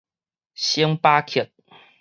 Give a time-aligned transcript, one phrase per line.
[0.55, 1.51] 星巴克